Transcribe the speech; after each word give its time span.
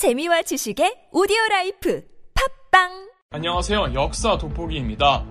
재미와 0.00 0.40
지식의 0.40 1.08
오디오 1.12 1.36
life 1.50 2.02
팟빵 2.70 3.10
안녕하세요. 3.32 3.92
역사 3.92 4.38
돋보기입니다. 4.38 5.26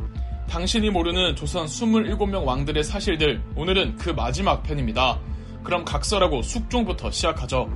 당신이 0.47 0.91
모르는 0.91 1.35
조선 1.35 1.65
27명 1.65 2.45
왕들의 2.45 2.83
사실들, 2.83 3.41
오늘은 3.55 3.95
그 3.95 4.11
마지막 4.11 4.61
편입니다. 4.61 5.19
그럼 5.63 5.83
각설하고 5.85 6.43
숙종부터 6.43 7.09
시작하죠. 7.09 7.67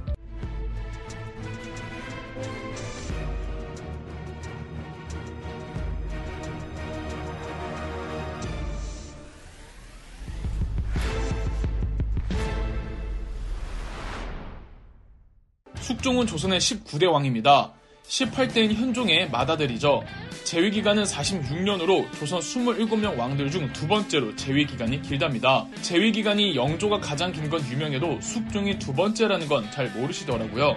숙종은 15.84 16.26
조선의 16.28 16.60
19대 16.62 17.12
왕입니다. 17.12 17.74
18대인 18.08 18.74
현종의 18.74 19.30
맏아들이죠. 19.30 20.04
재위 20.44 20.72
기간은 20.72 21.04
46년으로 21.04 22.12
조선 22.20 22.40
27명 22.40 23.18
왕들 23.18 23.50
중 23.52 23.72
두 23.74 23.88
번째로 23.88 24.36
재위 24.36 24.66
기간이 24.66 25.02
길답니다. 25.02 25.66
재위 25.82 26.12
기간이 26.12 26.56
영조가 26.56 27.00
가장 27.00 27.32
긴 27.32 27.50
건 27.50 27.62
유명해도 27.70 28.20
숙종이 28.22 28.78
두 28.80 28.94
번째라는 28.94 29.48
건 29.48 29.70
잘 29.72 29.90
모르시더라고요. 29.92 30.76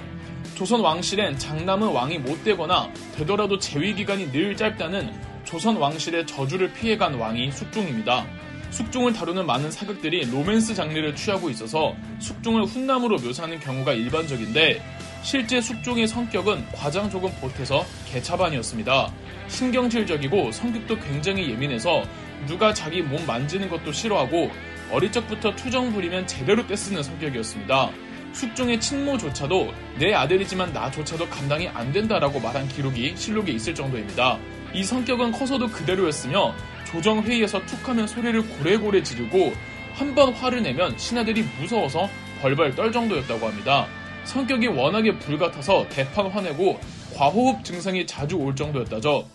조선 0.57 0.81
왕실엔 0.81 1.39
장남은 1.39 1.89
왕이 1.89 2.19
못 2.19 2.43
되거나 2.45 2.91
되더라도 3.17 3.59
재위 3.59 3.95
기간이 3.95 4.31
늘 4.33 4.57
짧다는 4.57 5.13
조선 5.45 5.77
왕실의 5.77 6.27
저주를 6.27 6.73
피해간 6.73 7.15
왕이 7.15 7.53
숙종입니다. 7.53 8.27
숙종을 8.71 9.13
다루는 9.13 9.47
많은 9.47 9.71
사극들이 9.71 10.31
로맨스 10.31 10.75
장르를 10.75 11.15
취하고 11.15 11.51
있어서 11.51 11.95
숙종을 12.19 12.65
훈남으로 12.65 13.19
묘사하는 13.19 13.61
경우가 13.61 13.93
일반적인데 13.93 14.83
실제 15.23 15.61
숙종의 15.61 16.07
성격은 16.07 16.67
과장 16.73 17.11
조금 17.11 17.31
보태서 17.41 17.85
개차반이었습니다. 18.07 19.13
신경질적이고 19.49 20.53
성격도 20.53 20.99
굉장히 21.01 21.51
예민해서 21.51 22.05
누가 22.47 22.73
자기 22.75 23.03
몸 23.03 23.25
만지는 23.27 23.69
것도 23.69 23.93
싫어하고 23.93 24.51
어릴 24.91 25.11
적부터 25.11 25.57
투정 25.57 25.93
부리면 25.93 26.27
제대로 26.27 26.67
떼쓰는 26.67 27.03
성격이었습니다. 27.03 27.91
숙종의 28.33 28.81
친모조차도 28.81 29.73
내 29.99 30.13
아들이지만 30.13 30.73
나조차도 30.73 31.29
감당이 31.29 31.69
안 31.69 31.91
된다라고 31.91 32.39
말한 32.39 32.69
기록이 32.69 33.17
실록에 33.17 33.51
있을 33.53 33.75
정도입니다. 33.75 34.39
이 34.75 34.85
성격은 34.85 35.33
커서도 35.33 35.69
그대로였으며 35.69 36.55
조정회의에서 36.87 37.65
툭하면 37.67 38.07
소리를 38.07 38.41
고래고래 38.59 39.03
지르고 39.03 39.53
한 39.95 40.15
번 40.15 40.33
화를 40.35 40.63
내면 40.63 40.97
신하들이 40.99 41.43
무서워서 41.59 42.09
벌벌 42.43 42.75
떨 42.75 42.93
정도였다고 42.93 43.47
합니다. 43.47 43.87
성격이 44.25 44.67
워낙에 44.67 45.19
불같아서 45.19 45.87
대판 45.89 46.27
화내고 46.27 46.79
과호흡 47.15 47.65
증상이 47.65 48.07
자주 48.07 48.37
올 48.37 48.55
정도였다죠. 48.55 49.27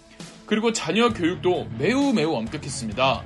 그리고 0.46 0.72
자녀 0.72 1.10
교육도 1.10 1.68
매우 1.80 2.14
매우 2.14 2.36
엄격했습니다. 2.36 3.24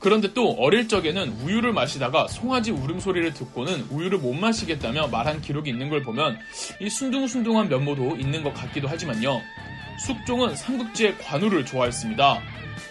그런데 0.00 0.32
또 0.34 0.50
어릴 0.58 0.88
적에는 0.88 1.28
우유를 1.44 1.72
마시다가 1.72 2.26
송아지 2.26 2.72
울음소리를 2.72 3.32
듣고는 3.34 3.86
우유를 3.90 4.18
못 4.18 4.32
마시겠다며 4.32 5.06
말한 5.06 5.40
기록이 5.40 5.70
있는 5.70 5.88
걸 5.88 6.02
보면 6.02 6.36
이 6.80 6.90
순둥순둥한 6.90 7.68
면모도 7.68 8.16
있는 8.16 8.42
것 8.42 8.52
같기도 8.54 8.88
하지만요. 8.88 9.40
숙종은 10.04 10.56
삼국지의 10.56 11.18
관우를 11.18 11.64
좋아했습니다. 11.64 12.40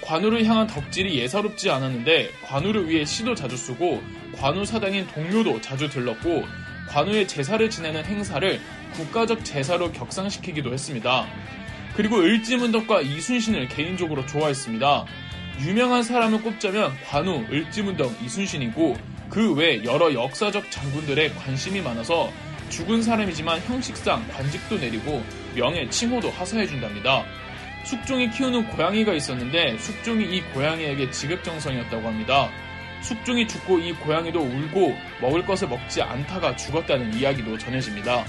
관우를 0.02 0.46
향한 0.46 0.68
덕질이 0.68 1.18
예사롭지 1.20 1.70
않았는데 1.70 2.32
관우를 2.46 2.90
위해 2.90 3.06
시도 3.06 3.36
자주 3.36 3.56
쓰고 3.56 4.02
관우 4.36 4.66
사당인 4.66 5.08
동료도 5.08 5.62
자주 5.62 5.90
들렀고 5.90 6.46
관우의 6.90 7.28
제사를 7.28 7.70
지내는 7.70 8.04
행사를 8.06 8.60
국가적 8.94 9.46
제사로 9.46 9.92
격상시키기도 9.92 10.74
했습니다. 10.74 11.28
그리고 11.96 12.18
을지문덕과 12.18 13.02
이순신을 13.02 13.68
개인적으로 13.70 14.26
좋아했습니다. 14.26 15.06
유명한 15.62 16.04
사람을 16.04 16.42
꼽자면 16.42 16.94
관우, 17.08 17.46
을지문덕, 17.52 18.22
이순신이고 18.24 18.98
그 19.30 19.54
외 19.54 19.84
여러 19.84 20.14
역사적 20.14 20.70
장군들의 20.72 21.36
관심이 21.36 21.80
많아서 21.82 22.32
죽은 22.70 23.02
사람이지만 23.02 23.62
형식상 23.62 24.28
관직도 24.30 24.78
내리고 24.78 25.24
명예, 25.56 25.90
칭호도 25.90 26.32
하사해준답니다. 26.32 27.24
숙종이 27.84 28.30
키우는 28.30 28.68
고양이가 28.68 29.14
있었는데 29.14 29.78
숙종이 29.78 30.24
이 30.26 30.42
고양이에게 30.54 31.12
지극정성이었다고 31.12 32.08
합니다. 32.08 32.50
숙종이 33.02 33.48
죽고 33.48 33.80
이 33.80 33.94
고양이도 33.94 34.40
울고 34.40 34.96
먹을 35.22 35.46
것을 35.46 35.68
먹지 35.68 36.02
않다가 36.02 36.56
죽었다는 36.56 37.16
이야기도 37.16 37.58
전해집니다. 37.58 38.26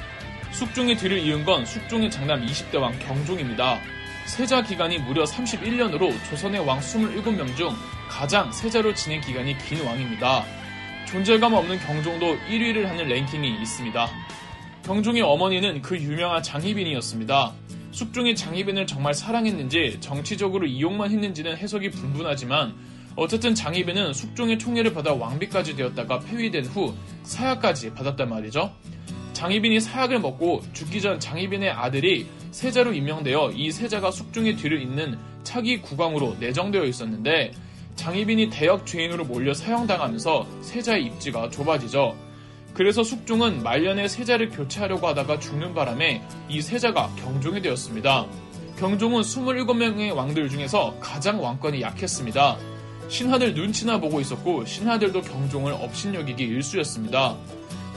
숙종의 0.53 0.97
뒤를 0.97 1.19
이은 1.19 1.45
건 1.45 1.65
숙종의 1.65 2.11
장남 2.11 2.45
20대 2.45 2.81
왕 2.81 2.99
경종입니다. 2.99 3.79
세자 4.27 4.63
기간이 4.63 4.99
무려 4.99 5.25
31년으로 5.25 6.13
조선의 6.29 6.61
왕 6.67 6.79
27명 6.79 7.57
중 7.57 7.75
가장 8.09 8.53
세자로 8.53 8.95
지낸 8.95 9.21
기간이 9.21 9.57
긴 9.59 9.85
왕입니다. 9.85 10.45
존재감 11.07 11.53
없는 11.55 11.79
경종도 11.81 12.39
1위를 12.49 12.85
하는 12.85 13.09
랭킹이 13.09 13.61
있습니다. 13.61 14.09
경종의 14.85 15.23
어머니는 15.23 15.83
그 15.83 15.99
유명한 15.99 16.43
장희빈이었습니다. 16.43 17.53
숙종이 17.93 18.35
장희빈을 18.35 18.87
정말 18.87 19.15
사랑했는지 19.15 19.99
정치적으로 20.01 20.67
이용만 20.67 21.11
했는지는 21.11 21.57
해석이 21.57 21.91
분분하지만 21.91 22.75
어쨌든 23.15 23.55
장희빈은 23.55 24.15
숙종의 24.15 24.59
총애를 24.59 24.95
받아 24.95 25.13
왕비까지 25.13 25.77
되었다가 25.77 26.21
폐위된 26.21 26.65
후 26.65 26.95
사약까지 27.23 27.93
받았단 27.93 28.29
말이죠. 28.29 28.73
장희빈이 29.35 29.81
사약을 29.81 30.21
먹고 30.21 30.63
죽기 30.73 31.01
전 31.01 31.21
장희빈의 31.21 31.71
아들이 31.71 32.27
세자로 32.51 32.95
임명되어 32.95 33.53
이 33.53 33.71
세자가 33.71 34.11
숙종의 34.11 34.57
뒤를 34.57 34.81
잇는 34.81 35.19
차기 35.43 35.81
국왕으로 35.81 36.37
내정되어 36.41 36.85
있었는데 36.85 37.53
장희빈이 37.97 38.49
대역 38.49 38.87
죄인으로 38.87 39.25
몰려 39.25 39.53
사형당하면서 39.53 40.47
세자의 40.63 41.05
입지가 41.05 41.51
좁아지죠. 41.51 42.17
그래서 42.75 43.05
숙종은 43.05 43.63
말년에 43.63 44.09
세자를 44.09 44.51
교체하려고 44.51 45.07
하다가 45.09 45.39
죽는 45.39 45.75
바람에 45.75 46.23
이 46.49 46.63
세자가 46.63 47.15
경종이 47.17 47.61
되었습니다. 47.61 48.27
경종은 48.79 49.21
27명의 49.21 50.15
왕들 50.15 50.49
중에서 50.49 50.97
가장 50.99 51.43
왕권이 51.43 51.83
약했습니다. 51.83 52.57
신하들 53.09 53.55
눈치나 53.55 54.01
보고 54.01 54.21
있었고 54.21 54.65
신하들도 54.65 55.21
경종을 55.21 55.73
업신여기기 55.73 56.43
일쑤였습니다. 56.45 57.37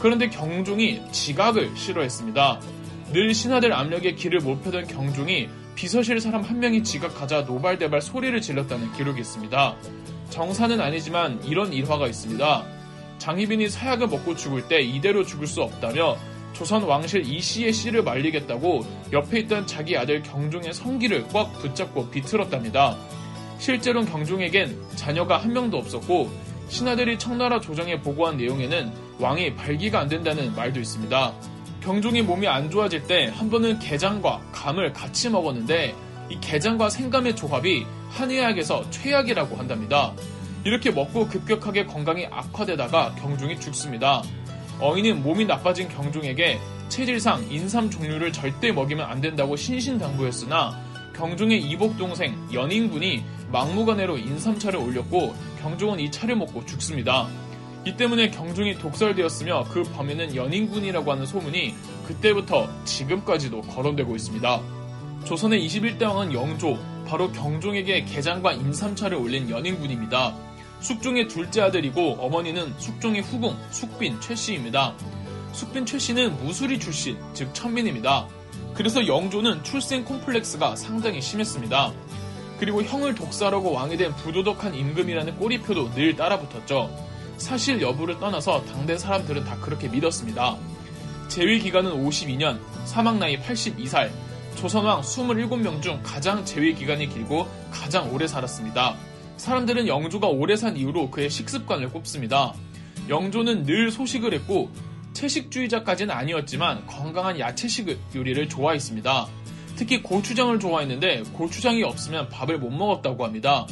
그런데 0.01 0.29
경종이 0.29 1.01
지각을 1.11 1.75
싫어했습니다. 1.75 2.59
늘 3.13 3.33
신하들 3.33 3.71
압력에 3.71 4.15
길을 4.15 4.41
못 4.41 4.61
펴던 4.61 4.87
경종이 4.87 5.47
비서실 5.75 6.19
사람 6.19 6.41
한 6.41 6.59
명이 6.59 6.83
지각하자 6.83 7.41
노발대발 7.43 8.01
소리를 8.01 8.39
질렀다는 8.41 8.91
기록이 8.93 9.21
있습니다. 9.21 9.75
정사는 10.31 10.81
아니지만 10.81 11.41
이런 11.45 11.71
일화가 11.71 12.07
있습니다. 12.07 12.74
장희빈이 13.25 13.69
사약을 13.69 14.07
먹고 14.07 14.35
죽을 14.35 14.67
때 14.67 14.81
이대로 14.81 15.25
죽을 15.25 15.47
수 15.47 15.63
없다며 15.63 16.15
조선 16.53 16.83
왕실 16.83 17.25
이씨의 17.25 17.73
씨를 17.73 18.03
말리겠다고 18.03 18.85
옆에 19.11 19.39
있던 19.39 19.65
자기 19.65 19.97
아들 19.97 20.21
경종의 20.21 20.75
성기를 20.75 21.29
꽉 21.33 21.51
붙잡고 21.57 22.11
비틀었답니다. 22.11 22.95
실제로는 23.57 24.11
경종에겐 24.11 24.77
자녀가 24.95 25.37
한 25.37 25.53
명도 25.53 25.77
없었고 25.77 26.29
신하들이 26.67 27.17
청나라 27.17 27.59
조정에 27.59 27.99
보고한 27.99 28.37
내용에는 28.37 28.91
왕이 29.19 29.55
발기가 29.55 30.01
안 30.01 30.07
된다는 30.07 30.53
말도 30.55 30.79
있습니다. 30.79 31.33
경종이 31.81 32.21
몸이 32.21 32.47
안 32.47 32.69
좋아질 32.69 33.07
때 33.07 33.29
한 33.29 33.49
번은 33.49 33.79
게장과 33.79 34.39
감을 34.51 34.93
같이 34.93 35.31
먹었는데 35.31 35.95
이 36.29 36.39
게장과 36.39 36.91
생감의 36.91 37.35
조합이 37.35 37.87
한의학에서 38.11 38.87
최악이라고 38.91 39.55
한답니다. 39.55 40.13
이렇게 40.65 40.89
먹고 40.89 41.27
급격하게 41.27 41.85
건강이 41.85 42.25
악화되다가 42.25 43.13
경종이 43.15 43.59
죽습니다. 43.59 44.23
어인은 44.81 45.21
몸이 45.21 45.45
나빠진 45.45 45.87
경종에게 45.87 46.59
체질상 46.89 47.51
인삼 47.51 47.91
종류를 47.91 48.33
절대 48.33 48.71
먹이면 48.71 49.05
안 49.05 49.21
된다고 49.21 49.55
신신당부했으나 49.55 50.83
경종의 51.15 51.61
이복 51.61 51.97
동생 51.97 52.35
연인군이 52.51 53.23
막무가내로 53.51 54.17
인삼차를 54.17 54.79
올렸고 54.79 55.35
경종은 55.61 55.99
이 55.99 56.11
차를 56.11 56.35
먹고 56.35 56.65
죽습니다. 56.65 57.27
이 57.85 57.95
때문에 57.95 58.31
경종이 58.31 58.79
독설되었으며 58.79 59.65
그 59.69 59.83
범인은 59.83 60.35
연인군이라고 60.35 61.11
하는 61.11 61.27
소문이 61.27 61.75
그때부터 62.07 62.67
지금까지도 62.85 63.61
거론되고 63.61 64.15
있습니다. 64.15 64.61
조선의 65.25 65.65
21대 65.67 66.03
왕은 66.03 66.33
영조, 66.33 66.79
바로 67.07 67.31
경종에게 67.31 68.05
개장과 68.05 68.53
인삼차를 68.53 69.15
올린 69.15 69.49
연인군입니다. 69.49 70.35
숙종의 70.85 71.27
둘째 71.27 71.61
아들이고 71.61 72.17
어머니는 72.19 72.75
숙종의 72.77 73.23
후궁 73.23 73.57
숙빈 73.71 74.21
최씨입니다. 74.21 74.93
숙빈 75.51 75.83
최씨는 75.83 76.37
무수리 76.37 76.79
출신, 76.79 77.17
즉 77.33 77.51
천민입니다. 77.55 78.27
그래서 78.75 79.07
영조는 79.07 79.63
출생 79.63 80.05
콤플렉스가 80.05 80.75
상당히 80.75 81.21
심했습니다. 81.23 81.91
그리고 82.59 82.83
형을 82.83 83.15
독살하고 83.15 83.71
왕이 83.71 83.97
된 83.97 84.15
부도덕한 84.15 84.75
임금이라는 84.75 85.37
꼬리표도 85.37 85.95
늘 85.95 86.15
따라붙었죠. 86.15 86.95
사실 87.37 87.81
여부를 87.81 88.19
떠나서 88.19 88.63
당대 88.65 88.95
사람들은 88.95 89.43
다 89.43 89.57
그렇게 89.59 89.87
믿었습니다. 89.87 90.55
재위 91.29 91.59
기간은 91.61 92.05
52년, 92.05 92.59
사망 92.85 93.17
나이 93.17 93.39
82살, 93.39 94.11
조선왕 94.55 95.01
27명 95.01 95.81
중 95.81 95.99
가장 96.03 96.45
재위 96.45 96.75
기간이 96.75 97.09
길고 97.09 97.47
가장 97.71 98.13
오래 98.13 98.27
살았습니다. 98.27 98.95
사람들은 99.37 99.87
영조가 99.87 100.27
오래 100.27 100.55
산 100.55 100.77
이후로 100.77 101.11
그의 101.11 101.29
식습관을 101.29 101.89
꼽습니다. 101.89 102.53
영조는 103.09 103.63
늘 103.63 103.91
소식을 103.91 104.33
했고 104.33 104.69
채식주의자까지는 105.13 106.13
아니었지만 106.13 106.85
건강한 106.87 107.39
야채식 107.39 107.97
요리를 108.15 108.49
좋아했습니다. 108.49 109.27
특히 109.75 110.01
고추장을 110.01 110.57
좋아했는데 110.59 111.23
고추장이 111.33 111.83
없으면 111.83 112.29
밥을 112.29 112.59
못 112.59 112.69
먹었다고 112.71 113.23
합니다. 113.25 113.67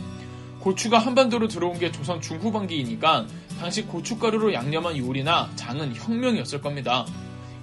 고추가 0.60 0.98
한반도로 0.98 1.48
들어온 1.48 1.78
게 1.78 1.92
조선 1.92 2.22
중후반기이니까 2.22 3.28
당시 3.60 3.84
고춧가루로 3.84 4.54
양념한 4.54 4.98
요리나 4.98 5.50
장은 5.56 5.96
혁명이었을 5.96 6.62
겁니다. 6.62 7.06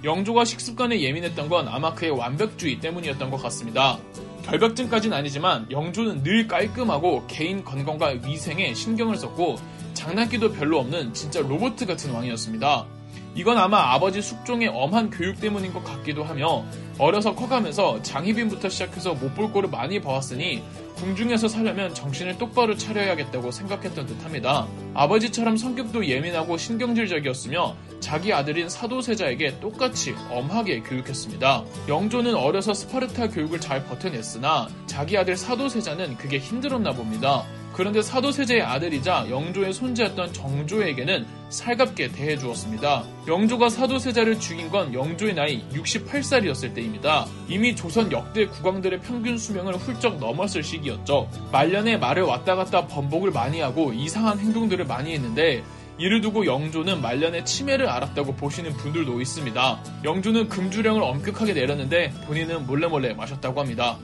영조가 0.03 0.45
식습관에 0.45 1.01
예민했던 1.01 1.49
건 1.49 1.67
아마 1.67 1.93
그의 1.93 2.11
완벽주의 2.11 2.79
때문이었던 2.79 3.29
것 3.29 3.37
같습니다. 3.37 3.99
결벽증까지는 4.43 5.15
아니지만 5.15 5.69
영조는 5.71 6.23
늘 6.23 6.47
깔끔하고 6.47 7.25
개인 7.27 7.63
건강과 7.63 8.19
위생에 8.25 8.73
신경을 8.73 9.17
썼고 9.17 9.57
장난기도 9.93 10.53
별로 10.53 10.79
없는 10.79 11.13
진짜 11.13 11.41
로봇 11.41 11.75
같은 11.75 12.11
왕이었습니다. 12.11 13.00
이건 13.33 13.57
아마 13.57 13.93
아버지 13.93 14.21
숙종의 14.21 14.67
엄한 14.67 15.09
교육 15.09 15.39
때문인 15.39 15.71
것 15.73 15.83
같기도 15.83 16.23
하며 16.23 16.65
어려서 16.97 17.33
커가면서 17.33 18.01
장희빈부터 18.01 18.69
시작해서 18.69 19.13
못 19.13 19.31
볼 19.31 19.51
꼴을 19.51 19.69
많이 19.69 20.01
봐왔으니 20.01 20.61
궁중에서 20.97 21.47
살려면 21.47 21.93
정신을 21.93 22.37
똑바로 22.37 22.75
차려야겠다고 22.75 23.49
생각했던 23.49 24.05
듯합니다. 24.05 24.67
아버지처럼 24.93 25.55
성격도 25.55 26.05
예민하고 26.05 26.57
신경질적이었으며 26.57 27.75
자기 28.01 28.33
아들인 28.33 28.67
사도세자에게 28.69 29.61
똑같이 29.61 30.13
엄하게 30.29 30.81
교육했습니다. 30.81 31.63
영조는 31.87 32.35
어려서 32.35 32.73
스파르타 32.73 33.29
교육을 33.29 33.61
잘 33.61 33.83
버텨냈으나 33.85 34.67
자기 34.85 35.17
아들 35.17 35.37
사도세자는 35.37 36.17
그게 36.17 36.37
힘들었나 36.37 36.91
봅니다. 36.91 37.45
그런데 37.73 38.01
사도세자의 38.01 38.61
아들이자 38.61 39.27
영조의 39.29 39.73
손자였던 39.73 40.33
정조에게는 40.33 41.25
살갑게 41.49 42.11
대해주었습니다. 42.11 43.03
영조가 43.27 43.69
사도세자를 43.69 44.39
죽인 44.39 44.69
건 44.69 44.93
영조의 44.93 45.35
나이 45.35 45.67
68살이었을 45.69 46.73
때입니다. 46.73 47.25
이미 47.47 47.75
조선 47.75 48.11
역대 48.11 48.45
국왕들의 48.45 49.01
평균 49.01 49.37
수명을 49.37 49.75
훌쩍 49.75 50.17
넘었을 50.19 50.63
시기였죠. 50.63 51.29
말년에 51.51 51.97
말을 51.97 52.23
왔다 52.23 52.55
갔다 52.55 52.87
번복을 52.87 53.31
많이 53.31 53.59
하고 53.59 53.93
이상한 53.93 54.39
행동들을 54.39 54.85
많이 54.85 55.13
했는데 55.13 55.63
이를 55.97 56.21
두고 56.21 56.45
영조는 56.45 57.01
말년에 57.01 57.43
치매를 57.43 57.87
앓았다고 57.87 58.35
보시는 58.35 58.73
분들도 58.73 59.21
있습니다. 59.21 59.79
영조는 60.03 60.49
금주령을 60.49 61.03
엄격하게 61.03 61.53
내렸는데 61.53 62.11
본인은 62.25 62.65
몰래몰래 62.65 63.13
마셨다고 63.13 63.59
합니다. 63.59 63.97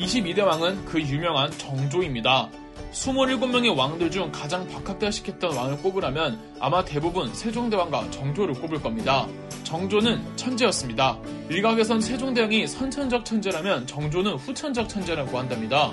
22대 0.00 0.42
왕은 0.42 0.86
그 0.86 1.00
유명한 1.00 1.50
정조입니다. 1.58 2.48
27명의 2.92 3.76
왕들 3.76 4.10
중 4.10 4.32
가장 4.32 4.66
박학다식했던 4.66 5.54
왕을 5.54 5.76
꼽으라면 5.78 6.38
아마 6.58 6.84
대부분 6.84 7.32
세종대왕과 7.34 8.10
정조를 8.10 8.54
꼽을 8.54 8.80
겁니다. 8.80 9.28
정조는 9.62 10.36
천재였습니다. 10.36 11.18
일각에선 11.50 12.00
세종대왕이 12.00 12.66
선천적 12.66 13.24
천재라면 13.24 13.86
정조는 13.86 14.36
후천적 14.36 14.88
천재라고 14.88 15.38
한답니다. 15.38 15.92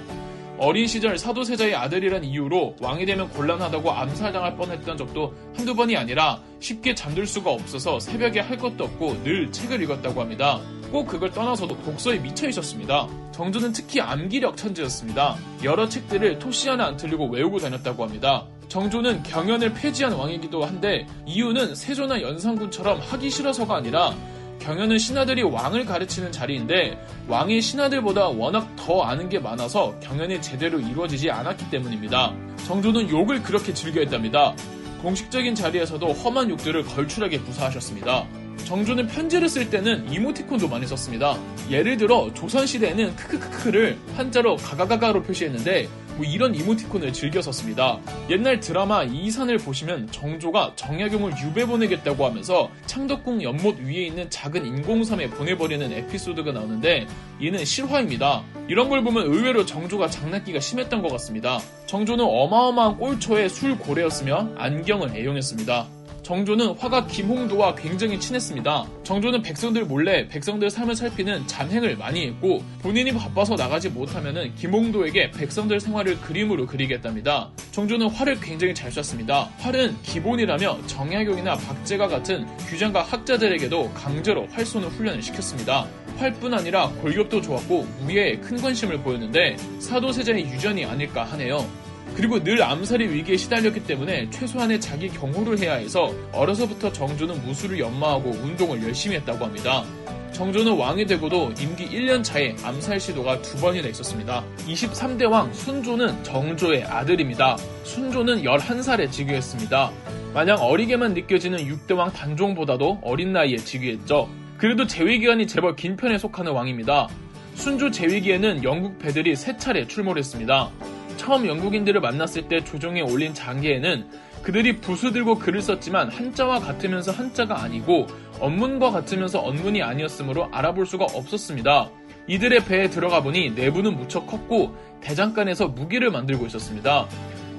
어린 0.58 0.88
시절 0.88 1.20
사도세자의 1.20 1.76
아들이란 1.76 2.24
이유로 2.24 2.78
왕이 2.80 3.06
되면 3.06 3.30
곤란하다고 3.30 3.92
암살당할 3.92 4.56
뻔했던 4.56 4.98
적도 4.98 5.36
한두 5.56 5.76
번이 5.76 5.96
아니라 5.96 6.42
쉽게 6.60 6.96
잠들 6.96 7.28
수가 7.28 7.52
없어서 7.52 8.00
새벽에 8.00 8.40
할 8.40 8.58
것도 8.58 8.86
없고 8.86 9.22
늘 9.24 9.52
책을 9.52 9.84
읽었다고 9.84 10.20
합니다. 10.20 10.60
꼭 10.92 11.08
그걸 11.08 11.32
떠나서도 11.32 11.82
독서에 11.84 12.20
미쳐 12.20 12.48
있었습니다. 12.50 13.08
정조는 13.32 13.74
특히 13.74 14.02
암기력 14.02 14.58
천재였습니다. 14.58 15.36
여러 15.64 15.88
책들을 15.88 16.40
토시 16.40 16.70
하나 16.70 16.86
안 16.86 16.98
틀리고 16.98 17.30
외우고 17.30 17.60
다녔다고 17.60 18.04
합니다. 18.04 18.46
정조는 18.68 19.24
경연을 19.24 19.74
폐지한 19.74 20.14
왕이기도 20.14 20.64
한데 20.64 21.08
이유는 21.26 21.76
세조나 21.76 22.22
연산군처럼 22.22 23.00
하기 23.00 23.30
싫어서가 23.30 23.76
아니라 23.76 24.14
경연은 24.60 24.98
신하들이 24.98 25.44
왕을 25.44 25.86
가르치는 25.86 26.32
자리인데 26.32 27.00
왕이 27.28 27.62
신하들보다 27.62 28.30
워낙 28.30 28.76
더 28.76 29.04
아는 29.04 29.30
게 29.30 29.40
많아서 29.40 29.98
경연이 30.00 30.42
제대로 30.42 30.80
이루어지지 30.80 31.32
않았기 31.32 31.70
때문입니다. 31.70 32.34
정조는 32.66 33.10
욕을 33.10 33.44
그렇게 33.44 33.74
즐겨 33.74 34.02
했답니다. 34.02 34.54
공식적인 35.02 35.56
자리에서도 35.56 36.08
험한 36.08 36.50
욕들을 36.50 36.84
걸출하게 36.84 37.40
구사하셨습니다. 37.40 38.26
정조는 38.66 39.08
편지를 39.08 39.48
쓸 39.50 39.70
때는 39.70 40.12
이모티콘도 40.12 40.68
많이 40.68 40.86
썼습니다. 40.88 41.38
예를 41.70 41.98
들어 41.98 42.34
조선시대에는 42.34 43.16
크크크크를 43.16 43.98
한자로 44.16 44.58
가가가가로 44.58 45.24
표시했는데 45.24 45.88
뭐 46.18 46.26
이런 46.26 46.56
이모티콘을 46.56 47.14
즐겨 47.14 47.42
썼습니다. 47.42 48.00
옛날 48.30 48.60
드라마 48.60 49.04
이산을 49.04 49.60
보시면 49.60 50.12
정조가 50.12 50.74
정약용을 50.76 51.34
유배 51.44 51.66
보내겠다고 51.66 52.26
하면서 52.26 52.70
창덕궁 52.88 53.44
연못 53.44 53.78
위에 53.80 54.08
있는 54.08 54.30
작은 54.30 54.66
인공섬에 54.66 55.30
보내버리는 55.30 55.92
에피소드가 55.92 56.52
나오는데 56.52 57.08
이는 57.40 57.64
실화입니다. 57.64 58.44
이런 58.68 58.90
걸 58.90 59.04
보면 59.04 59.28
의외로 59.28 59.66
정조가 59.66 60.10
장난기가 60.10 60.60
심했던 60.60 61.02
것 61.04 61.12
같습니다. 61.12 61.60
정조는 61.86 62.26
어마어마한 62.26 62.98
꼴초의 62.98 63.50
술고래였으며 63.50 64.56
안경을 64.58 65.16
애용했습니다. 65.16 65.97
정조는 66.28 66.72
화가 66.78 67.08
김홍도와 67.08 67.76
굉장히 67.76 68.20
친했습니다. 68.20 68.86
정조는 69.04 69.42
백성들 69.44 69.86
몰래 69.86 70.28
백성들 70.28 70.70
삶을 70.70 70.94
살피는 70.94 71.48
잔행을 71.48 71.96
많이 71.96 72.28
했고 72.28 72.62
본인이 72.82 73.14
바빠서 73.14 73.56
나가지 73.56 73.88
못하면 73.88 74.54
김홍도에게 74.56 75.32
백성들 75.32 75.80
생활을 75.80 76.20
그림으로 76.20 76.66
그리겠답니다. 76.66 77.50
정조는 77.72 78.10
활을 78.10 78.42
굉장히 78.42 78.76
잘 78.76 78.92
쐈습니다. 78.92 79.52
활은 79.60 79.96
기본이라며 80.02 80.88
정약용이나 80.88 81.56
박제가 81.56 82.10
같은 82.10 82.46
규장과 82.58 83.04
학자들에게도 83.04 83.94
강제로 83.94 84.48
활 84.48 84.66
쏘는 84.66 84.90
훈련을 84.90 85.22
시켰습니다. 85.22 85.88
활뿐 86.18 86.54
아니라 86.54 86.90
골격도 86.90 87.42
좋았고 87.42 87.88
무예에 88.02 88.36
큰 88.40 88.58
관심을 88.58 88.98
보였는데 88.98 89.56
사도세자의 89.80 90.44
유전이 90.48 90.84
아닐까 90.84 91.24
하네요. 91.24 91.87
그리고 92.18 92.44
늘 92.44 92.64
암살의 92.64 93.14
위기에 93.14 93.38
시달렸기 93.38 93.84
때문에 93.84 94.28
최소한의 94.32 94.82
자기 94.82 95.08
경호를 95.08 95.60
해야 95.60 95.76
해서 95.76 96.12
어려서부터 96.34 96.92
정조는 96.92 97.46
무술을 97.46 97.80
연마하고 97.80 98.32
운동을 98.32 98.82
열심히 98.82 99.18
했다고 99.18 99.46
합니다. 99.46 99.84
정조는 100.32 100.78
왕이 100.78 101.06
되고도 101.06 101.54
임기 101.60 101.88
1년 101.90 102.24
차에 102.24 102.56
암살 102.64 103.00
시도가 103.00 103.44
두 103.44 103.62
번이나 103.62 103.88
있었습니다. 103.90 104.44
23대 104.68 105.30
왕 105.30 105.54
순조는 105.54 106.24
정조의 106.24 106.86
아들입니다. 106.86 107.56
순조는 107.84 108.42
11살에 108.42 109.12
즉위했습니다. 109.12 109.92
마냥 110.34 110.58
어리게만 110.60 111.14
느껴지는 111.14 111.60
6대 111.60 111.96
왕 111.96 112.12
단종보다도 112.12 113.02
어린 113.04 113.32
나이에 113.32 113.58
즉위했죠. 113.58 114.28
그래도 114.58 114.88
재위기간이 114.88 115.46
제법 115.46 115.76
긴 115.76 115.96
편에 115.96 116.18
속하는 116.18 116.52
왕입니다. 116.52 117.10
순조 117.54 117.92
재위기에는 117.92 118.64
영국 118.64 118.98
배들이 118.98 119.36
세 119.36 119.56
차례 119.56 119.86
출몰했습니다. 119.86 120.97
처음 121.18 121.48
영국인들을 121.48 122.00
만났을 122.00 122.48
때 122.48 122.64
조정에 122.64 123.02
올린 123.02 123.34
장계에는 123.34 124.06
그들이 124.44 124.78
부수 124.78 125.12
들고 125.12 125.40
글을 125.40 125.62
썼지만 125.62 126.10
한자와 126.10 126.60
같으면서 126.60 127.12
한자가 127.12 127.62
아니고 127.62 128.08
언문과 128.40 128.92
같으면서 128.92 129.42
언문이 129.44 129.82
아니었으므로 129.82 130.48
알아볼 130.52 130.86
수가 130.86 131.06
없었습니다. 131.06 131.90
이들의 132.28 132.66
배에 132.66 132.90
들어가 132.90 133.22
보니 133.22 133.52
내부는 133.52 133.98
무척 133.98 134.28
컸고 134.28 134.76
대장간에서 135.02 135.68
무기를 135.70 136.12
만들고 136.12 136.46
있었습니다. 136.46 137.08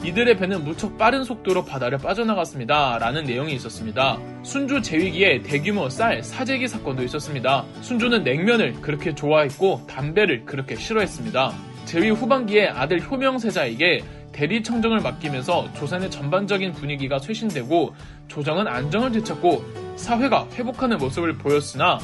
이들의 0.05 0.37
배는 0.37 0.65
무척 0.65 0.97
빠른 0.97 1.25
속도로 1.25 1.65
바다를 1.65 1.99
빠져나갔습니다. 1.99 2.99
라는 2.99 3.25
내용이 3.25 3.53
있었습니다. 3.55 4.19
순조 4.45 4.81
제위기에 4.81 5.43
대규모 5.43 5.88
쌀, 5.88 6.23
사재기 6.23 6.69
사건도 6.69 7.03
있었습니다. 7.03 7.65
순조는 7.81 8.23
냉면을 8.23 8.75
그렇게 8.81 9.15
좋아했고 9.15 9.87
담배를 9.88 10.45
그렇게 10.45 10.77
싫어했습니다. 10.77 11.68
제위 11.88 12.11
후반기에 12.11 12.68
아들 12.68 13.00
효명세자에게 13.00 14.04
대리청정을 14.33 15.00
맡기면서 15.00 15.73
조선의 15.73 16.11
전반적인 16.11 16.73
분위기가 16.73 17.18
쇄신되고 17.18 17.95
조정은 18.28 18.68
안정을 18.68 19.11
되찾고 19.12 19.64
사회가 19.97 20.49
회복하는 20.52 20.99
모습을 20.99 21.38
보였으나 21.38 21.99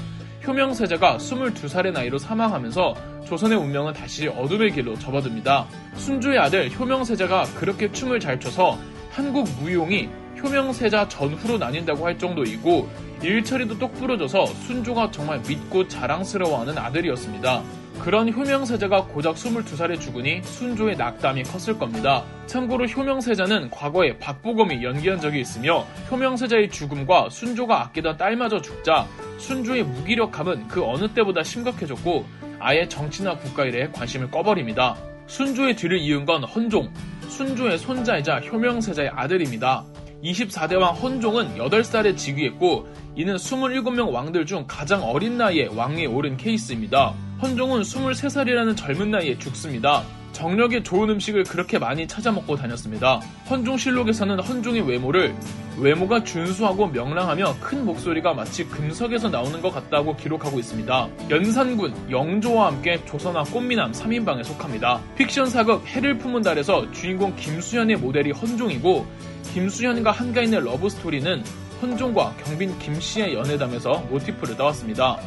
효명세자가 0.46 1.18
22살의 1.18 1.92
나이로 1.92 2.16
사망하면서 2.16 2.94
조선의 3.26 3.58
운명은 3.58 3.92
다시 3.92 4.26
어둠의 4.26 4.72
길로 4.72 4.98
접어듭니다. 4.98 5.66
순주의 5.96 6.38
아들 6.38 6.70
효명세자가 6.70 7.44
그렇게 7.58 7.92
춤을 7.92 8.20
잘 8.20 8.40
춰서 8.40 8.78
한국 9.10 9.46
무용이 9.60 10.08
효명세자 10.42 11.08
전후로 11.08 11.58
나뉜다고 11.58 12.06
할 12.06 12.18
정도이고 12.18 12.88
일처리도 13.22 13.78
똑부러져서 13.78 14.46
순조가 14.46 15.10
정말 15.10 15.42
믿고 15.46 15.86
자랑스러워하는 15.88 16.78
아들이었습니다. 16.78 17.83
그런 18.00 18.32
효명세자가 18.32 19.06
고작 19.06 19.36
22살에 19.36 20.00
죽으니 20.00 20.42
순조의 20.42 20.96
낙담이 20.96 21.44
컸을 21.44 21.78
겁니다. 21.78 22.24
참고로 22.46 22.86
효명세자는 22.86 23.70
과거에 23.70 24.18
박보검이 24.18 24.82
연기한 24.82 25.20
적이 25.20 25.40
있으며 25.40 25.86
효명세자의 26.10 26.70
죽음과 26.70 27.30
순조가 27.30 27.80
아끼던 27.82 28.16
딸마저 28.16 28.60
죽자 28.60 29.06
순조의 29.38 29.84
무기력함은 29.84 30.68
그 30.68 30.84
어느 30.84 31.08
때보다 31.08 31.42
심각해졌고 31.42 32.24
아예 32.58 32.88
정치나 32.88 33.36
국가일에 33.36 33.88
관심을 33.90 34.30
꺼버립니다. 34.30 34.96
순조의 35.26 35.76
뒤를 35.76 35.98
이은 35.98 36.26
건 36.26 36.44
헌종, 36.44 36.92
순조의 37.28 37.78
손자이자 37.78 38.40
효명세자의 38.40 39.10
아들입니다. 39.10 39.84
24대 40.22 40.78
왕 40.80 40.94
헌종은 40.94 41.56
8살에 41.56 42.16
즉위했고 42.16 42.88
이는 43.16 43.36
27명 43.36 44.10
왕들 44.12 44.46
중 44.46 44.64
가장 44.66 45.02
어린 45.02 45.36
나이에 45.36 45.68
왕위에 45.74 46.06
오른 46.06 46.36
케이스입니다. 46.36 47.14
헌종은 47.42 47.82
23살이라는 47.82 48.76
젊은 48.76 49.10
나이에 49.10 49.38
죽습니다. 49.38 50.04
정력에 50.32 50.82
좋은 50.82 51.08
음식을 51.10 51.44
그렇게 51.44 51.78
많이 51.78 52.08
찾아 52.08 52.32
먹고 52.32 52.56
다녔습니다. 52.56 53.20
헌종실록에서는 53.48 54.40
헌종의 54.40 54.82
외모를 54.82 55.34
외모가 55.78 56.22
준수하고 56.24 56.88
명랑하며 56.88 57.56
큰 57.60 57.84
목소리가 57.84 58.34
마치 58.34 58.64
금석에서 58.66 59.28
나오는 59.28 59.62
것 59.62 59.72
같다고 59.72 60.16
기록하고 60.16 60.58
있습니다. 60.58 61.08
연산군, 61.30 62.10
영조와 62.10 62.66
함께 62.66 63.04
조선왕 63.04 63.44
꽃미남 63.44 63.92
3인방에 63.92 64.44
속합니다. 64.44 65.00
픽션 65.16 65.46
사극 65.46 65.86
해를 65.86 66.18
품은 66.18 66.42
달에서 66.42 66.90
주인공 66.92 67.34
김수현의 67.36 67.96
모델이 67.96 68.32
헌종이고 68.32 69.06
김수현과 69.52 70.10
한가인의 70.10 70.64
러브 70.64 70.88
스토리는 70.88 71.44
헌종과 71.80 72.34
경빈 72.44 72.78
김씨의 72.78 73.34
연애담에서 73.34 74.06
모티프를 74.10 74.56
따왔습니다. 74.56 75.18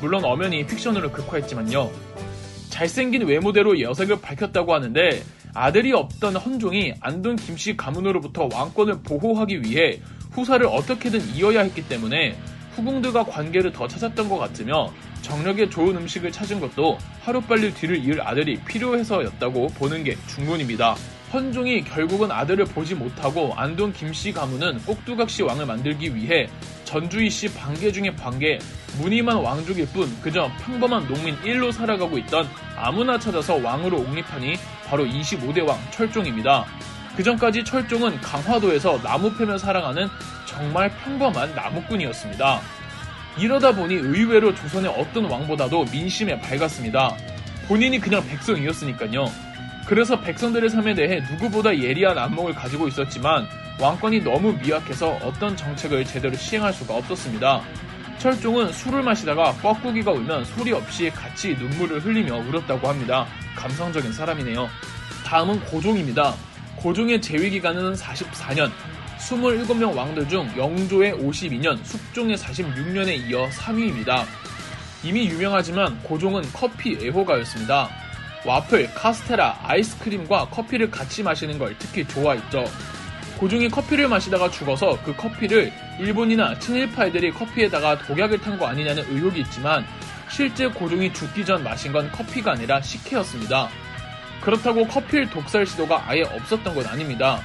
물론 0.00 0.24
엄연히 0.24 0.64
픽션으로 0.66 1.10
극화했지만요. 1.10 1.90
잘생긴 2.70 3.26
외모대로 3.26 3.80
여색을 3.80 4.20
밝혔다고 4.20 4.72
하는데 4.72 5.22
아들이 5.54 5.92
없던 5.92 6.36
헌종이 6.36 6.94
안동 7.00 7.36
김씨 7.36 7.76
가문으로부터 7.76 8.48
왕권을 8.52 9.02
보호하기 9.02 9.62
위해 9.62 10.00
후사를 10.30 10.64
어떻게든 10.66 11.34
이어야 11.34 11.62
했기 11.62 11.88
때문에 11.88 12.38
후궁들과 12.76 13.24
관계를 13.24 13.72
더 13.72 13.88
찾았던 13.88 14.28
것 14.28 14.38
같으며 14.38 14.92
정력에 15.22 15.68
좋은 15.68 15.96
음식을 15.96 16.30
찾은 16.30 16.60
것도 16.60 16.98
하루빨리 17.24 17.74
뒤를 17.74 17.96
이을 17.96 18.20
아들이 18.26 18.60
필요해서였다고 18.60 19.68
보는 19.68 20.04
게 20.04 20.16
중론입니다. 20.28 20.94
헌종이 21.32 21.82
결국은 21.82 22.30
아들을 22.30 22.64
보지 22.66 22.94
못하고 22.94 23.52
안동 23.56 23.92
김씨 23.92 24.32
가문은 24.32 24.78
꼭두각시 24.84 25.42
왕을 25.42 25.66
만들기 25.66 26.14
위해 26.14 26.48
전주희 26.88 27.28
씨 27.28 27.52
반계 27.52 27.92
중의 27.92 28.16
반계, 28.16 28.58
무늬만 28.96 29.36
왕족일 29.36 29.88
뿐 29.88 30.10
그저 30.22 30.50
평범한 30.62 31.06
농민 31.06 31.36
1로 31.42 31.70
살아가고 31.70 32.16
있던 32.16 32.48
아무나 32.76 33.18
찾아서 33.18 33.56
왕으로 33.56 33.98
옹립하니 33.98 34.54
바로 34.86 35.04
25대 35.04 35.68
왕 35.68 35.78
철종입니다. 35.90 36.64
그 37.14 37.22
전까지 37.22 37.62
철종은 37.62 38.18
강화도에서 38.22 39.02
나무 39.02 39.36
패며 39.36 39.58
살아가는 39.58 40.08
정말 40.46 40.90
평범한 41.04 41.54
나무꾼이었습니다. 41.54 42.60
이러다 43.38 43.72
보니 43.72 43.94
의외로 43.94 44.54
조선의 44.54 44.90
어떤 44.96 45.26
왕보다도 45.26 45.84
민심에 45.92 46.40
밝았습니다. 46.40 47.14
본인이 47.66 48.00
그냥 48.00 48.26
백성이었으니까요. 48.26 49.47
그래서 49.88 50.20
백성들의 50.20 50.68
삶에 50.68 50.94
대해 50.94 51.22
누구보다 51.30 51.74
예리한 51.74 52.18
안목을 52.18 52.54
가지고 52.54 52.88
있었지만 52.88 53.48
왕권이 53.80 54.20
너무 54.20 54.52
미약해서 54.52 55.12
어떤 55.22 55.56
정책을 55.56 56.04
제대로 56.04 56.36
시행할 56.36 56.74
수가 56.74 56.94
없었습니다. 56.96 57.62
철종은 58.18 58.70
술을 58.70 59.02
마시다가 59.02 59.52
뻐꾸기가 59.52 60.10
울면 60.10 60.44
소리 60.44 60.72
없이 60.72 61.08
같이 61.08 61.54
눈물을 61.54 62.04
흘리며 62.04 62.36
울었다고 62.36 62.86
합니다. 62.86 63.26
감성적인 63.56 64.12
사람이네요. 64.12 64.68
다음은 65.24 65.60
고종입니다. 65.60 66.34
고종의 66.76 67.22
재위 67.22 67.48
기간은 67.48 67.94
44년, 67.94 68.70
27명 69.18 69.96
왕들 69.96 70.28
중 70.28 70.50
영조의 70.54 71.14
52년, 71.14 71.82
숙종의 71.82 72.36
46년에 72.36 73.30
이어 73.30 73.48
3위입니다. 73.48 74.26
이미 75.02 75.28
유명하지만 75.28 75.98
고종은 76.02 76.42
커피 76.52 76.98
애호가였습니다. 77.02 78.07
와플, 78.48 78.94
카스테라, 78.94 79.58
아이스크림과 79.62 80.48
커피를 80.48 80.90
같이 80.90 81.22
마시는 81.22 81.58
걸 81.58 81.76
특히 81.78 82.08
좋아했죠. 82.08 82.64
고종이 83.38 83.68
커피를 83.68 84.08
마시다가 84.08 84.50
죽어서 84.50 84.98
그 85.04 85.14
커피를 85.14 85.70
일본이나 86.00 86.58
친일파애들이 86.58 87.32
커피에다가 87.32 87.98
독약을 87.98 88.40
탄 88.40 88.58
거 88.58 88.66
아니냐는 88.66 89.04
의혹이 89.10 89.40
있지만 89.40 89.84
실제 90.30 90.66
고종이 90.66 91.12
죽기 91.12 91.44
전 91.44 91.62
마신 91.62 91.92
건 91.92 92.10
커피가 92.10 92.52
아니라 92.52 92.80
식혜였습니다. 92.80 93.68
그렇다고 94.40 94.86
커피를 94.86 95.28
독살 95.28 95.66
시도가 95.66 96.04
아예 96.08 96.22
없었던 96.22 96.74
건 96.74 96.86
아닙니다. 96.86 97.42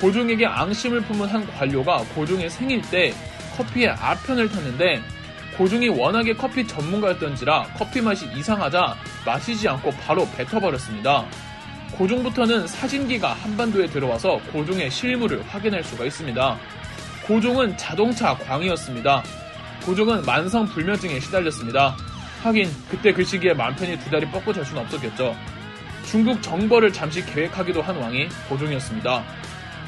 고종에게 0.00 0.46
앙심을 0.46 1.00
품은 1.00 1.30
한 1.30 1.44
관료가 1.48 2.04
고종의 2.14 2.48
생일 2.48 2.80
때 2.82 3.12
커피에 3.56 3.88
아편을 3.88 4.48
탔는데 4.48 5.02
고종이 5.58 5.88
워낙에 5.88 6.34
커피 6.34 6.64
전문가였던지라 6.64 7.70
커피 7.76 8.00
맛이 8.00 8.26
이상하자 8.36 8.96
마시지 9.24 9.68
않고 9.68 9.90
바로 9.92 10.28
뱉어버렸습니다. 10.36 11.24
고종부터는 11.92 12.66
사진기가 12.66 13.32
한반도에 13.34 13.86
들어와서 13.86 14.40
고종의 14.52 14.90
실물을 14.90 15.44
확인할 15.48 15.84
수가 15.84 16.04
있습니다. 16.04 16.58
고종은 17.26 17.76
자동차 17.76 18.36
광이었습니다. 18.36 19.22
고종은 19.84 20.22
만성 20.22 20.66
불면증에 20.66 21.20
시달렸습니다. 21.20 21.96
하긴 22.42 22.70
그때 22.90 23.12
그 23.12 23.24
시기에 23.24 23.54
맘 23.54 23.74
편히 23.74 23.98
두 23.98 24.10
다리 24.10 24.26
뻗고 24.30 24.52
잘 24.52 24.64
수는 24.64 24.82
없었겠죠. 24.82 25.34
중국 26.04 26.42
정벌을 26.42 26.92
잠시 26.92 27.24
계획하기도 27.24 27.80
한 27.80 27.96
왕이 27.96 28.28
고종이었습니다. 28.48 29.24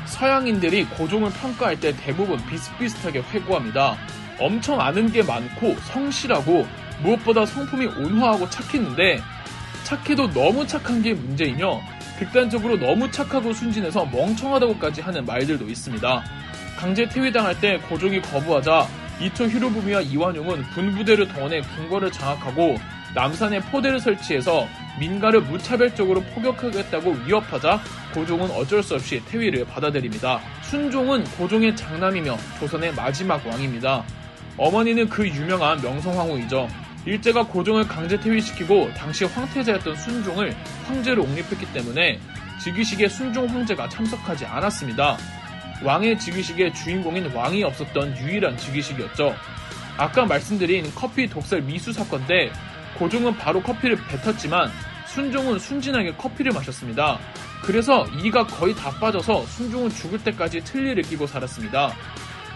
서양인들이 0.07 0.85
고종을 0.87 1.31
평가할 1.33 1.79
때 1.79 1.95
대부분 1.97 2.39
비슷비슷하게 2.47 3.21
회고합니다. 3.31 3.97
엄청 4.39 4.81
아는 4.81 5.11
게 5.13 5.23
많고 5.23 5.77
성실하고 5.81 6.67
무엇보다 7.03 7.47
성품이 7.47 7.87
온화하고 7.87 8.49
착했는데 8.51 9.21
착해도 9.85 10.31
너무 10.33 10.67
착한 10.67 11.03
게 11.03 11.15
문제이며 11.15 11.81
극단적으로 12.19 12.79
너무 12.79 13.11
착하고 13.11 13.53
순진해서 13.53 14.07
멍청하다고까지 14.07 15.01
하는 15.03 15.25
말들도 15.25 15.67
있습니다. 15.67 16.25
강제 16.77 17.09
퇴위당할 17.09 17.59
때 17.61 17.79
고종이 17.89 18.21
거부하자 18.21 18.87
이토 19.21 19.49
히로부미와 19.49 20.03
이완용은 20.03 20.63
군부대를 20.75 21.29
동원해 21.29 21.61
궁궐을 21.61 22.13
장악하고 22.13 22.79
남산에 23.15 23.61
포대를 23.61 23.99
설치해서 23.99 24.69
민가를 24.99 25.41
무차별적으로 25.43 26.23
포격하겠다고 26.23 27.13
위협하자 27.25 27.81
고종은 28.13 28.51
어쩔 28.51 28.83
수 28.83 28.95
없이 28.95 29.23
퇴위를 29.27 29.65
받아들입니다. 29.67 30.41
순종은 30.63 31.25
고종의 31.25 31.77
장남이며 31.77 32.37
조선의 32.59 32.95
마지막 32.95 33.47
왕입니다. 33.47 34.05
어머니는 34.59 35.09
그 35.09 35.27
유명한 35.27 35.81
명성황후이죠. 35.81 36.69
일제가 37.07 37.47
고종을 37.47 37.87
강제 37.87 38.19
퇴위시키고 38.19 38.93
당시 38.95 39.25
황태자였던 39.25 39.97
순종을 39.97 40.55
황제로 40.87 41.23
옹립했기 41.23 41.73
때문에 41.73 42.19
즉위식에 42.63 43.09
순종 43.09 43.47
황제가 43.47 43.89
참석하지 43.89 44.45
않았습니다. 44.45 45.17
왕의 45.85 46.19
즉위식에 46.19 46.73
주인공인 46.73 47.27
왕이 47.33 47.63
없었던 47.63 48.19
유일한 48.19 48.57
즉위식이었죠. 48.57 49.35
아까 49.97 50.27
말씀드린 50.27 50.91
커피 50.95 51.29
독살 51.29 51.63
미수 51.63 51.93
사건 51.93 52.27
때 52.27 52.51
고종은 52.99 53.37
바로 53.37 53.63
커피를 53.63 53.97
뱉었지만 54.09 54.71
순종은 55.07 55.59
순진하게 55.59 56.15
커피를 56.15 56.53
마셨습니다. 56.53 57.19
그래서 57.63 58.05
이가 58.23 58.47
거의 58.47 58.75
다 58.75 58.91
빠져서 58.91 59.47
순종은 59.47 59.91
죽을 59.91 60.23
때까지 60.25 60.65
틀니를 60.65 61.03
끼고 61.05 61.27
살았습니다. 61.27 61.93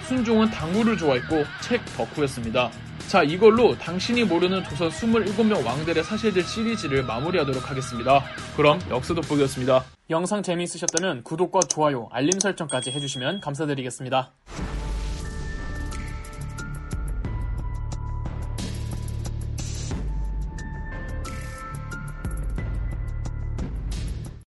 순종은 0.08 0.50
당구를 0.50 0.96
좋아했고 0.96 1.44
책 1.60 1.84
덕후였습니다. 1.96 2.70
자, 3.10 3.24
이걸로 3.24 3.76
당신이 3.76 4.22
모르는 4.22 4.62
조선 4.62 4.88
27명 4.88 5.66
왕들의 5.66 6.04
사실들 6.04 6.44
시리즈를 6.44 7.02
마무리하도록 7.02 7.68
하겠습니다. 7.68 8.22
그럼 8.56 8.78
역사 8.88 9.14
돋보기였습니다. 9.14 9.84
영상 10.10 10.44
재미있으셨다면 10.44 11.24
구독과 11.24 11.58
좋아요, 11.68 12.08
알림 12.12 12.38
설정까지 12.38 12.92
해주시면 12.92 13.40
감사드리겠습니다. 13.40 14.30